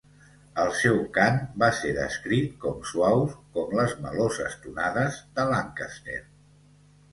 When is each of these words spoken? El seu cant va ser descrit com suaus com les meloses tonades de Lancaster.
El 0.61 0.69
seu 0.77 0.95
cant 1.17 1.37
va 1.63 1.69
ser 1.79 1.91
descrit 1.97 2.55
com 2.65 2.81
suaus 2.93 3.37
com 3.59 3.77
les 3.81 3.95
meloses 4.09 4.59
tonades 4.67 5.23
de 5.39 5.49
Lancaster. 5.55 6.21